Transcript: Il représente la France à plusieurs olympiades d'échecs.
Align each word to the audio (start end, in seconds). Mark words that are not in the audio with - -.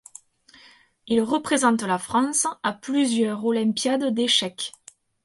Il 1.05 1.21
représente 1.21 1.83
la 1.83 1.99
France 1.99 2.47
à 2.63 2.73
plusieurs 2.73 3.45
olympiades 3.45 4.11
d'échecs. 4.15 4.71